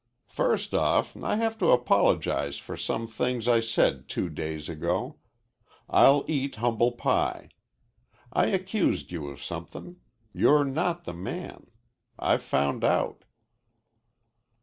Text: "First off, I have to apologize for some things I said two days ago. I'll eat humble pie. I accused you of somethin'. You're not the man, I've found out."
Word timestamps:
"First 0.25 0.73
off, 0.73 1.15
I 1.15 1.35
have 1.35 1.59
to 1.59 1.69
apologize 1.69 2.57
for 2.57 2.75
some 2.75 3.05
things 3.05 3.47
I 3.47 3.59
said 3.59 4.09
two 4.09 4.29
days 4.31 4.67
ago. 4.67 5.17
I'll 5.87 6.25
eat 6.27 6.55
humble 6.55 6.93
pie. 6.93 7.49
I 8.33 8.47
accused 8.47 9.11
you 9.11 9.27
of 9.27 9.43
somethin'. 9.43 9.97
You're 10.33 10.65
not 10.65 11.03
the 11.03 11.13
man, 11.13 11.67
I've 12.17 12.41
found 12.41 12.83
out." 12.83 13.25